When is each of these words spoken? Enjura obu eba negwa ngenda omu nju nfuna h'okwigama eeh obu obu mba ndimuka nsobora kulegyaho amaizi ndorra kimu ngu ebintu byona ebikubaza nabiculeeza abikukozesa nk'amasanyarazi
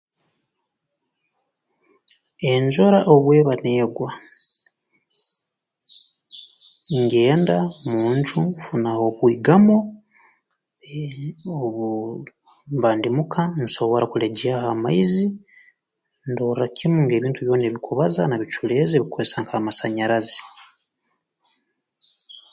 Enjura 2.51 2.99
obu 3.13 3.29
eba 3.39 3.53
negwa 3.63 4.09
ngenda 7.01 7.57
omu 7.89 8.09
nju 8.17 8.39
nfuna 8.51 8.89
h'okwigama 8.97 9.77
eeh 10.87 11.41
obu 11.63 11.85
obu 11.93 12.33
mba 12.77 12.89
ndimuka 12.97 13.41
nsobora 13.63 14.05
kulegyaho 14.11 14.65
amaizi 14.73 15.25
ndorra 16.31 16.65
kimu 16.77 16.97
ngu 17.01 17.13
ebintu 17.17 17.39
byona 17.41 17.63
ebikubaza 17.67 18.21
nabiculeeza 18.25 18.93
abikukozesa 18.95 19.37
nk'amasanyarazi 19.41 20.41